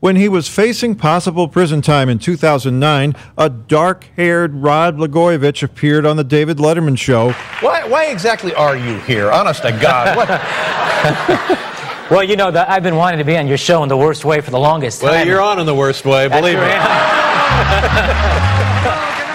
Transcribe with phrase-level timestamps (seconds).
[0.00, 6.06] When he was facing possible prison time in 2009, a dark haired Rod Blagojevich appeared
[6.06, 7.32] on The David Letterman Show.
[7.60, 9.30] Why, why exactly are you here?
[9.30, 10.16] Honest to God.
[10.16, 10.30] What?
[12.10, 14.24] Well, you know, the, I've been wanting to be on your show in the worst
[14.24, 15.12] way for the longest time.
[15.12, 16.64] well, you're on in the worst way, believe me.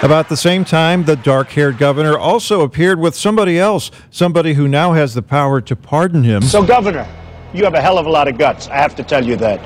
[0.02, 4.68] About the same time, the dark haired governor also appeared with somebody else, somebody who
[4.68, 6.42] now has the power to pardon him.
[6.42, 7.08] So, Governor,
[7.54, 8.68] you have a hell of a lot of guts.
[8.68, 9.58] I have to tell you that.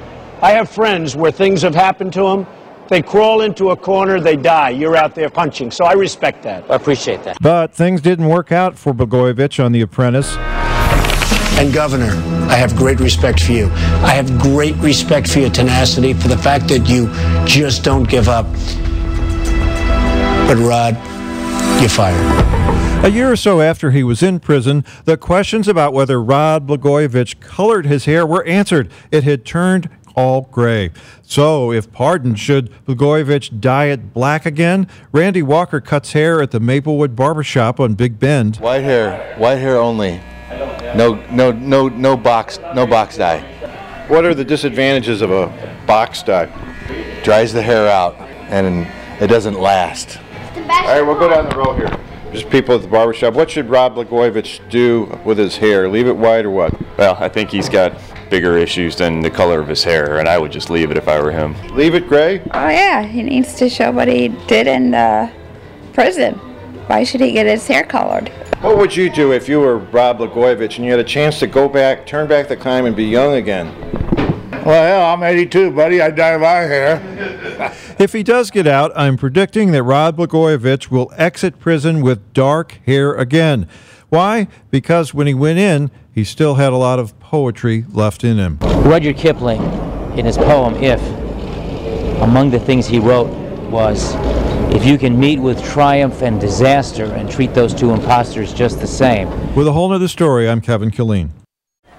[0.42, 2.46] I have friends where things have happened to them.
[2.88, 4.70] They crawl into a corner, they die.
[4.70, 5.70] You're out there punching.
[5.70, 6.68] So I respect that.
[6.70, 7.36] I appreciate that.
[7.40, 10.36] But things didn't work out for Blagojevich on The Apprentice.
[11.58, 12.12] And, Governor,
[12.48, 13.66] I have great respect for you.
[14.02, 17.08] I have great respect for your tenacity, for the fact that you
[17.46, 18.46] just don't give up.
[20.48, 20.94] But, Rod,
[21.80, 22.50] you're fired.
[23.04, 27.40] A year or so after he was in prison, the questions about whether Rod Blagojevich
[27.40, 28.90] colored his hair were answered.
[29.10, 30.90] It had turned all gray.
[31.22, 34.88] So, if pardoned, should Blagojevich dye it black again?
[35.12, 38.56] Randy Walker cuts hair at the Maplewood Barbershop on Big Bend.
[38.56, 40.20] White hair, white hair only.
[40.94, 43.40] No, no, no, no box, no box dye.
[44.08, 45.46] What are the disadvantages of a
[45.86, 46.46] box dye?
[47.22, 48.16] Dries the hair out,
[48.48, 48.88] and
[49.22, 50.18] it doesn't last.
[50.56, 51.96] All right, we'll go down the row here.
[52.32, 53.34] Just people at the barbershop.
[53.34, 55.88] What should Rob Blagojevich do with his hair?
[55.88, 56.72] Leave it white or what?
[56.96, 58.00] Well, I think he's got
[58.30, 61.08] bigger issues than the color of his hair, and I would just leave it if
[61.08, 61.56] I were him.
[61.74, 62.40] Leave it gray?
[62.54, 65.32] Oh yeah, he needs to show what he did in uh,
[65.92, 66.34] prison.
[66.86, 68.28] Why should he get his hair colored?
[68.60, 71.46] What would you do if you were Rob Blagojevich and you had a chance to
[71.46, 73.74] go back, turn back the time, and be young again?
[74.64, 76.00] Well, hell, I'm 82, buddy.
[76.00, 76.98] I dye my hair.
[78.00, 82.80] If he does get out, I'm predicting that Rod Blagojevich will exit prison with dark
[82.86, 83.68] hair again.
[84.08, 84.48] Why?
[84.70, 88.56] Because when he went in, he still had a lot of poetry left in him.
[88.62, 89.60] Rudyard Kipling,
[90.18, 91.02] in his poem If,
[92.22, 93.28] among the things he wrote
[93.68, 94.14] was
[94.74, 98.86] if you can meet with triumph and disaster and treat those two imposters just the
[98.86, 99.28] same.
[99.54, 101.32] With a whole nother story, I'm Kevin Killeen.